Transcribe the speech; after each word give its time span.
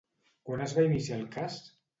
Quan 0.49 0.63
es 0.65 0.73
va 0.79 0.87
iniciar 0.87 1.21
el 1.21 1.31
cas? 1.37 1.63